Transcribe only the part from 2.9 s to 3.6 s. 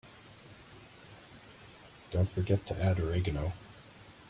Oregano.